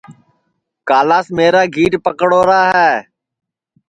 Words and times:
کالاس 0.89 1.27
میرا 1.37 1.63
گھیٹ 1.75 1.93
پکڑوڑا 2.05 2.59
ہے 2.75 2.91